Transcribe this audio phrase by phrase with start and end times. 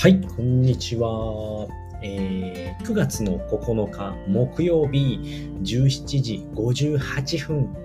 [0.00, 1.68] はい、こんにちは。
[2.02, 7.76] えー、9月の9日木曜日17時58分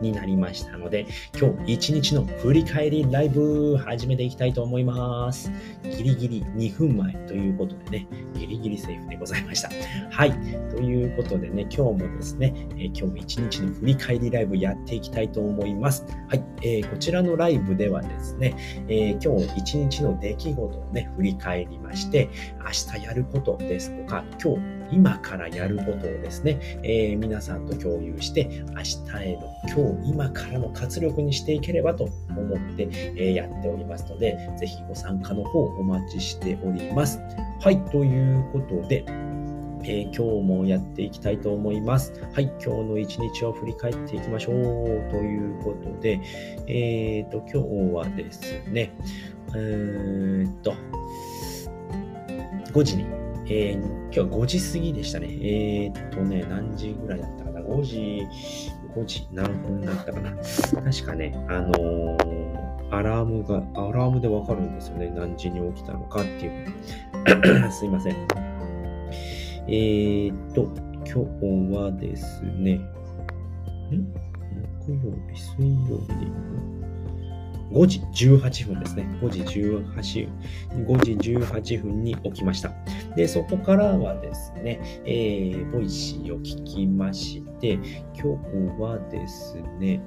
[0.00, 1.06] になりましたので、
[1.38, 5.50] 今日一日の振り返りライブ始めていきたいと思います。
[5.84, 9.70] ギリギリ2分前ということでね、ギリギリセーフでございました。
[10.10, 10.32] はい。
[10.70, 16.04] ということでね、今日もですね、えー、今日一日の振り返りライブやっていきたいと思います。
[16.28, 16.44] はい。
[16.62, 18.54] えー、こちらのライブではですね、
[18.88, 22.28] えー、今日一日の出来事をね、振り返りまして、
[22.58, 37.20] 明日やることですとか、今日今からやることをですね、えー、皆さんと共有して、明日への今日、今からの活力にしていければと思って、えー、やっておりますので、ぜひご参加の方お待ちしております。
[37.60, 39.04] はい、ということで、
[39.88, 42.12] えー、今日もやっていきたいと思います。
[42.32, 44.54] はい、今日の一日を振り返っていきましょう。
[45.10, 46.20] ということで、
[46.66, 48.92] えっ、ー、と、今日はですね、
[49.54, 50.74] えー、っと、
[52.72, 53.15] 5時に
[53.48, 55.28] えー、今日は5時過ぎでしたね。
[55.30, 58.26] えー、っとね、何時ぐらいだったかな ?5 時、
[58.94, 60.32] 5時何分だったかな？
[60.82, 65.12] 確かね、あのー、アラームが、アラームでわかるんですよね。
[65.14, 66.66] 何時に起きたのかっていう。
[67.70, 68.16] すいません。
[69.68, 70.68] えー、っと、
[71.06, 72.74] 今日はですね、
[73.92, 74.12] ん？
[74.86, 76.66] 木曜日、水曜日
[77.72, 79.06] 5時18分ですね。
[79.20, 80.26] 5時18
[80.76, 82.72] 分、5時18分に起きました。
[83.16, 87.72] で、そこからはですね、えー、ボイシーを聞きまして、
[88.14, 88.38] 今
[88.74, 90.02] 日はですね、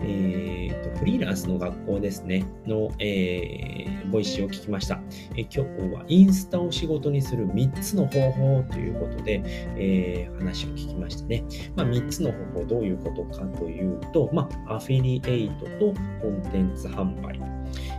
[0.00, 5.00] えーと、フリーランスの学校ですね、の、えー、ボイシーを聞きました、
[5.36, 9.42] えー、今日はインスタを仕事にする3つの方法ということで、
[9.76, 11.44] えー、話を聞きましたね。
[11.74, 17.40] まあ、3つの方法どういうことかというと、まあ、アフィリエイトとコンテンツ販売。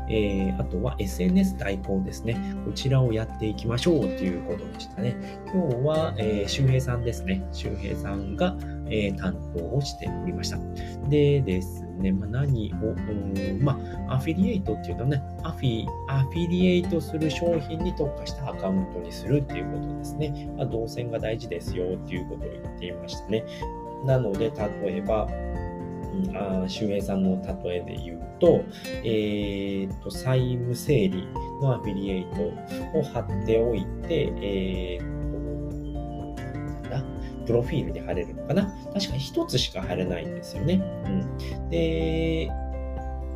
[0.09, 2.37] えー、あとは SNS 代行ですね。
[2.65, 5.15] こちらをやっていきましょうということでしたね。
[5.53, 7.47] 今日は、えー、周平さんですね。
[7.51, 8.55] 周平さんが、
[8.87, 10.59] えー、担当をしておりました。
[11.09, 20.49] でですね、まあ、何を、うん、まあ、アフィリエイトっていうとね、アフィ、アフィリエイトする商品に特化したアカウントにするっていうことですね。
[20.57, 23.43] まあ、動線が大事ですよっていうことを言っていましたね。
[24.05, 24.51] なので、
[24.83, 25.27] 例えば、
[26.33, 28.63] あ周平さんの例えで言うと、
[29.03, 31.27] えー、と、債務整理
[31.61, 35.05] のアフィリエイトを貼っておいて、えー、
[36.83, 37.03] と、なんだ？
[37.45, 38.73] プロフィールに貼れるのかな？
[38.93, 40.81] 確か一つしか貼れないんですよね。
[41.05, 41.69] うん。
[41.69, 42.49] で、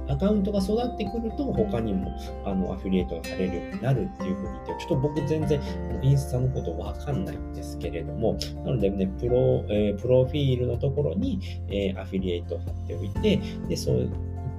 [0.10, 2.12] アカウントが育ってくると、他にも
[2.46, 5.62] あのアフィリエイトがされるようになるっていうふうに言って、ちょっと僕全然
[6.02, 11.40] インスタのことわかんないんですけれども、なのでね、プロ、えー、プロフィールのところに、
[11.70, 14.10] えー、アフィリエイトを貼っておいて、で、そう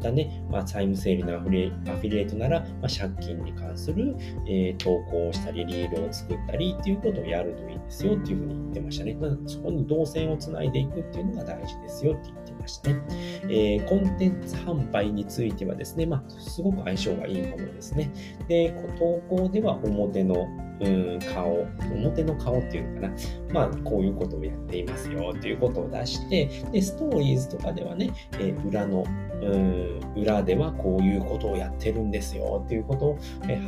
[0.00, 4.16] ったね、まあ、債務整理のアフィリエイトなら、まあ、借金に関する、
[4.46, 9.14] えー、投稿をしたり、リールを作ったりっていうことをやるといいですよっていうふうに言ってましたね。
[9.14, 13.00] まあ、そこに動線をつないでいくっていうのが大事ですよって言ってましたね。
[13.44, 18.10] えー、コンテンツ販売についてはですね、まあ、すごく相性がいいものですね。
[18.48, 20.48] で、投稿では表の
[20.80, 23.14] うん顔、表の顔っていうのかな。
[23.52, 29.04] まあ、こういうことをやっていますよっていうことを出して、で、ストーリーズとかではね、えー、裏の、
[29.42, 33.18] うん裏ではこういうことをやってるんですよっていうことを、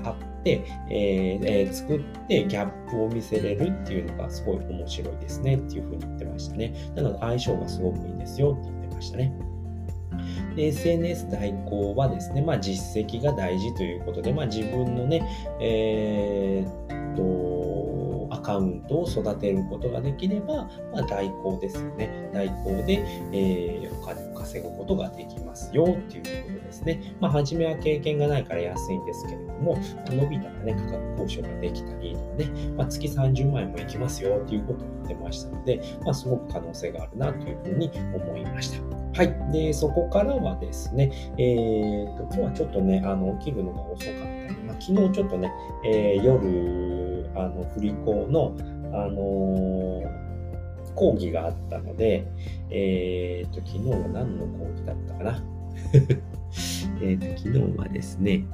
[0.02, 6.74] 貼って、えーえー、作ってギャップを見せれるっていうのがすごい面白いですねっていうふうに言ってましたね。
[6.94, 9.32] なので相性がすごくいいんですよって言ってましたね。
[10.56, 15.26] で SNS 代行はですね、まあ、実績が大事ということで、まあ、自分のね、
[15.60, 17.01] えー、
[18.42, 22.30] カウントを育てることができれば、まあ、代行ですよね。
[22.32, 27.14] 代行で、えー、お金を稼ぐことができますよっていうことですね。
[27.20, 39.02] まあ、初めは経験がないから安いんですけれども、伸びたらね、価格交渉ができたりとかね、まあ、月30万円もいきますよっていうことを言ってましたので、まあ、すごく可能性があるなというふうに思いました。
[39.14, 39.52] はい。
[39.52, 45.52] で、そこからはですね、えー、と、今日はちょっとね、あの、起きるのが遅かったまあ、昨日ちょっとね、
[45.84, 47.01] えー、夜、
[47.34, 48.56] あの、振り子の、
[48.92, 52.26] あのー、講義があったので、
[52.70, 55.42] えー、と、昨日は何の講義だったかな？
[57.02, 58.44] えっと、昨日はですね、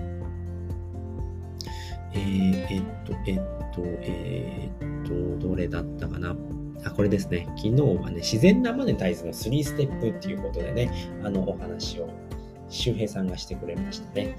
[2.14, 3.36] えー、えっと、えっ
[3.74, 6.36] と、えー、っと、どれだったかな？
[6.84, 7.46] あ、これですね。
[7.56, 10.90] 昨日はね、自然なマネタイズの3ステップっていうことでね、
[11.24, 12.08] あの、お話を
[12.68, 14.36] 周平さんがしてくれましたね。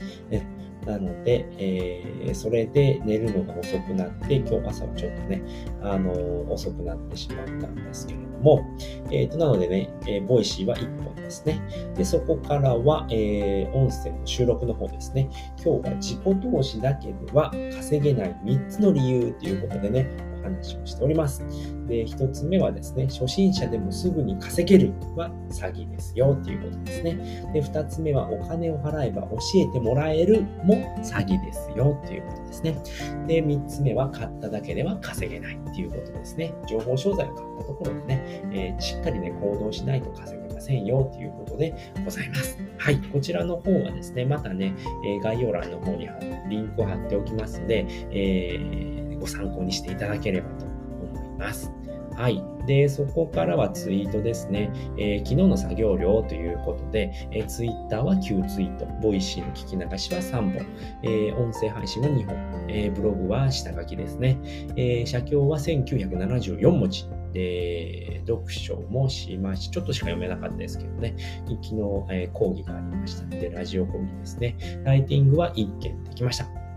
[0.85, 5.43] なので、えー、それで寝るのが遅くなって、今日朝はちょっとね、
[5.81, 8.65] あのー、遅くなってしまったんですけれども、
[9.11, 11.61] えー、となのでね、えー、ボイシーは1本ですね。
[11.95, 15.29] で、そこからは、えー、音声の収録の方ですね。
[15.63, 21.43] 今日は自己投資だけでは稼げない3つの理由ということでね、話をしております。
[21.87, 27.15] で、1つ目はですね、初心者でもすぐに稼げるは詐欺ですよということですね。
[27.53, 32.77] で、2つ目はお金を払えば教えてもらえるも詐欺ですよということですね。
[33.27, 36.53] で、3つ目は買っただけでは稼げないっていうことですね。
[36.67, 41.73] 情報商材を買ったところでね、えー、しっかりね、行動しないと稼げませんよということで
[42.05, 42.57] ございます。
[42.77, 42.97] はい。
[42.97, 44.75] こちらの方はですね、またね、
[45.05, 46.07] え概要欄の方に
[46.49, 51.71] リンクを貼っておきますので、えー、ご参考にしていただければと思います。
[52.19, 52.43] はい。
[52.67, 54.71] で、そこからはツイートですね。
[54.97, 60.65] えー、昨日の作業量ということで、えー、ツイッターは9ツイート、ボイシーの聞き流しは3本、
[61.03, 64.37] えー、音声配信は2本、え、ブログは下書きですね。
[64.75, 67.05] え、写経は1974文字。
[67.31, 71.15] で、読書もしまし、ちょっとしか読めなかったですけどね、
[71.47, 71.75] 昨日、
[72.11, 74.57] え、講義がありましたので、ラジオ講義ですね。
[74.83, 76.68] ライティングは1件できました。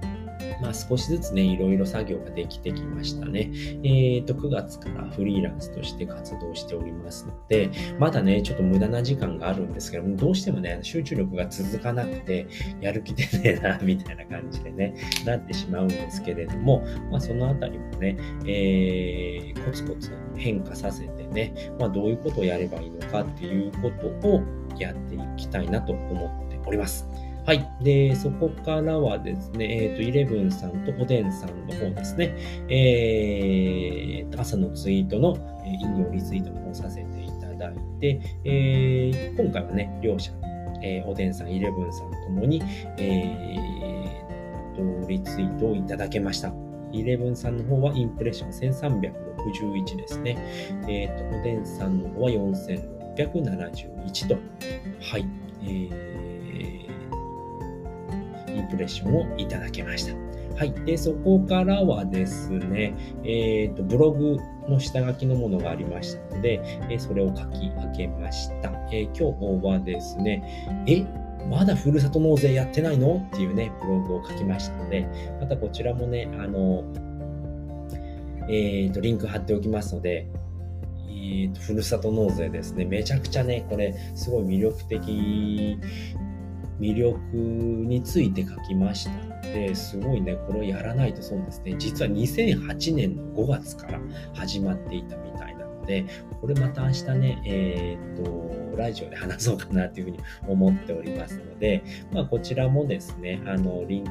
[0.62, 3.50] まあ、少しずつね、いろいろ作業ができてきましたね。
[3.82, 12.46] えっ、ー、と、9月からフリーランスとして活動しておりますので、まだね、ちょっと無駄な時間があるんですけども、どうしてもね、集中力が続かなくて、
[12.80, 14.94] やる気出ねえな、みたいな感じでね、
[15.26, 18.16] なってしまうんですけれども、まあ、そのあたりもね、
[18.46, 24.42] えー、コツコツ変化させてね、まあ、どういうことをやればいいのかっていうことを
[24.78, 27.08] やっていきたいなと思っております。
[27.44, 27.68] はい。
[27.82, 32.36] で、そこからはですね、えっ、ー、と、イレブンさんとおでんさんの方ですね、
[32.68, 40.30] えー、朝のツイートの引用リツイートの方させていただいて、えー、今回はね、両者、
[40.84, 42.62] えー、おでんさん、イレブンさんともに、
[42.98, 46.52] えー、と、リツイートをいただけました。
[46.92, 50.36] イレブンさんの方はインプレッション1361ですね。
[50.88, 54.36] えっ、ー、と、おでんさんの方は4671と。
[55.00, 55.26] はい。
[55.64, 56.11] えー
[58.72, 60.14] プレッションをいただけました。
[60.56, 60.72] はい。
[60.84, 64.38] で、そこからはですね、えっ、ー、と、ブログ
[64.68, 66.60] の下書きのものがありましたので、
[66.90, 68.70] えそれを書き上げました。
[68.90, 71.04] えー、今日はですね、え
[71.48, 73.26] まだふるさと納税やってないの？
[73.28, 75.06] っていうね、ブログを書きましたので、
[75.40, 76.84] またこちらもね、あの、
[78.48, 80.26] えっ、ー、と、リンク貼っておきますので、
[81.08, 82.84] えーと、ふるさと納税ですね。
[82.84, 85.78] めちゃくちゃね、これ、すごい魅力的
[86.82, 94.00] 魅力について書きましたで、すごいね、これをやらないとそうですね、実は2008年の5月から
[94.34, 96.04] 始まっていたみたいなので、
[96.42, 100.18] これまた明日ね、えー、っと、ラジオで話そうかなというふうに
[100.48, 104.10] 思っておりますので、まあ、こちらもですね、あの、リンク、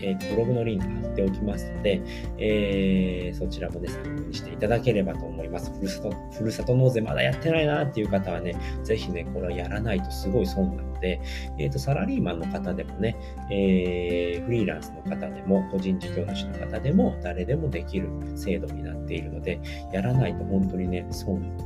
[0.00, 2.02] えー、ブログのリンク貼っておきますので、
[2.38, 5.70] えー、そちらもね、参考にしていただければと思います。
[5.72, 11.20] ふるさと、ふるさと納税まだやってないなっていう方はね、ぜひね、これをやらないとすごい損なので、
[11.58, 13.16] えっ、と、サラリーマンの方でもね、
[13.50, 19.60] えー、フリーランスの方でも、個人事業主の方でも、誰でもできる制度になっているので、
[19.92, 21.59] やらないと本当にね、損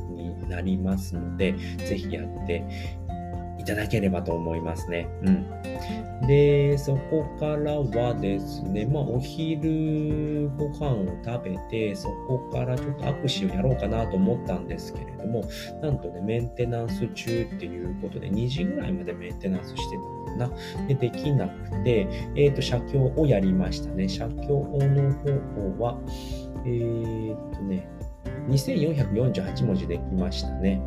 [0.45, 2.63] になりますので、ぜひやって
[3.59, 5.07] いただければと思いますね。
[5.23, 6.27] うん。
[6.27, 15.43] で、そこからはですね、まあ、お昼ご飯を食べて、そこからちょっと握手をやろうかなと思ったんですけれども、
[15.81, 19.95] なんとね、メンテナンス中っていうことで、2時ぐらいまでメンテナンスして
[20.37, 20.87] たのかな。
[20.87, 24.07] で、できなくて、えっ、ー、と、写経をやりましたね。
[24.07, 25.99] 写経の方法は、
[26.65, 27.87] えー、っとね、
[28.47, 30.81] 2448文字できましたね。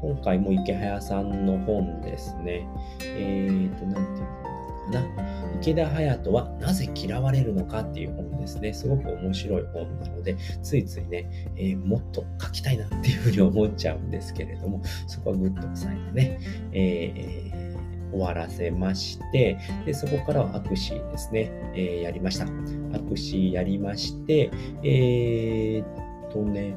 [0.00, 2.66] 今回も池早さんの本ですね。
[3.02, 5.32] えーと、なんていうのかな。
[5.60, 8.72] 池田隼人はなぜ嫌われるのかっていう本ですね。
[8.72, 16.40] すごく面白い本なので、ついついね、えー、もっと書きたいなっていうふうに思っちゃうんですけれども、そこはぐっと抑えてね、
[16.72, 17.72] えー
[18.12, 22.44] 終わらせまして、でそこからは握手ですね、えー、やりました。
[22.44, 24.50] 握手やりまして、
[24.82, 26.76] えー、とね、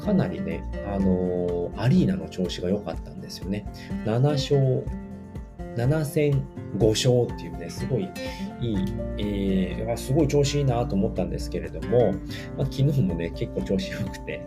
[0.00, 3.66] かなりね、あのー、アリーナの調子が良かったんですよね。
[4.04, 4.84] 7勝、
[5.76, 6.44] 7戦
[6.78, 8.10] 5勝っていうね、すごいいい、
[9.18, 12.12] えー、すごい調子いいなと思ったんですけれども、
[12.56, 14.44] まあ、昨日もね、結構調子良くて、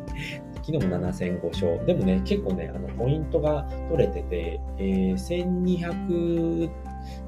[0.66, 1.86] 昨日も7戦5勝。
[1.86, 6.70] でもね、結構ね、あのポイントが取れてて、えー、1200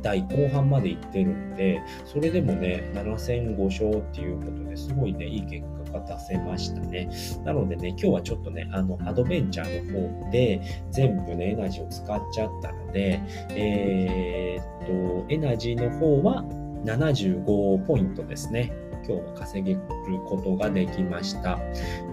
[0.02, 5.66] 代後半まで行ってるんで、それでもね、7戦5勝っていうことですごいね、いい結
[6.00, 7.10] が出せましたね。
[7.44, 10.62] なのでね、今日はちょっとね、あの、アドベンチャーの方で
[10.92, 16.44] 全部ね、エナジーを使っちゃったので、えっと、エナジーの方は
[16.86, 18.74] 75ポイントですね。
[19.08, 19.82] 今日は稼げる
[20.28, 21.60] ことができました。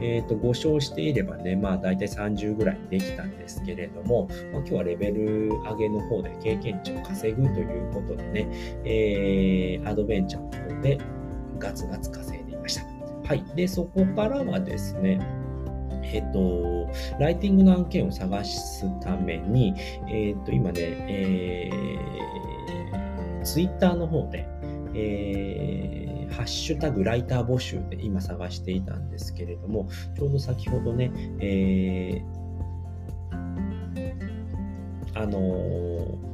[0.00, 8.48] えっ、ー、と、5勝していればね、まあ大体30ぐらいできたんですけれども、まあ、今日はレベル上げの方で経験値を稼ぐということでね、
[8.84, 10.98] えー、アドベンチャーの方で
[11.58, 12.43] ガツガツ稼いで。
[13.26, 13.44] はい。
[13.56, 15.18] で、そこからはですね、
[16.02, 19.74] えっ、と、ライティングの案件を探すために、
[20.08, 24.46] えっ、と、今ね、えー、ツイッターの方で、
[24.94, 36.33] えー、ハッシュタグライター募集で今探していたんですけれども、ちょうど先ほどね、えー、あのー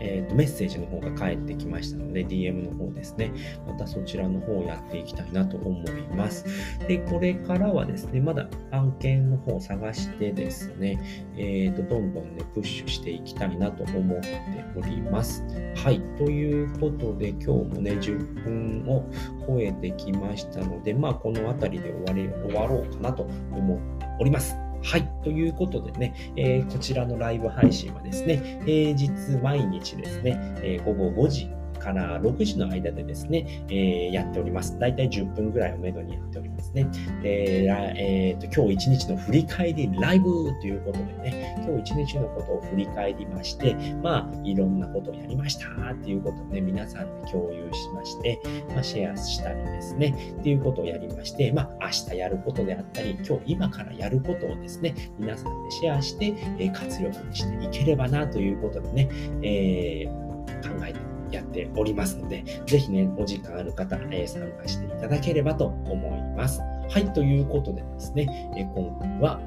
[0.00, 3.32] えーと、メッセージの方が返ってきましたので、DM の方ですね。
[3.66, 6.44] またそちらの方をやっていきたいなと思います。
[6.86, 11.00] で、これからはですね、まだ案件の方を探してですね、
[11.36, 14.40] えーと、どんどんね、プッシュしていきたいなと思って
[14.76, 15.44] おります。
[15.76, 16.00] はい。
[16.18, 19.08] ということで、今日もね、10分を
[19.46, 24.65] 超えてきましたので、まあ、この辺りで終わり終わろうかなと思っております。
[24.86, 25.08] はい。
[25.24, 29.10] ということでね、えー、こちらのライブ配信はですね、平日
[29.42, 34.78] 毎日ですね、えー、午後5時から6時の間でですね、えー、やっております。
[34.78, 36.86] だいたい10分ぐらいをめどにやっておりますね。
[37.22, 40.26] で、えーと、今日一日の振り返りライブ
[40.60, 48.40] ということでね、今日一日のことを振り返りまして、まあ、いろんなことをやりましたっていうことをね、皆さんで共有しまして、
[48.70, 59.08] まあ、シェアしたりですね、っていうことをやりまして、まあ、明日やることであったり、今日今からやることをですね、皆さんでシェアして、え活力にしていければなということでね、
[59.42, 66.60] えー、考えてやっておりますので、ぜひね、お時間ある方、えー、参加していただければと思います。
[66.88, 69.40] はい、ということでですね、えー、今回は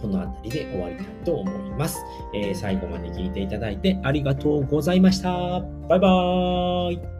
[0.00, 5.60] この辺りで終わりたいと思います、えー、最後まで聞いていただいてありがとうございました。
[5.88, 7.15] バイバーイ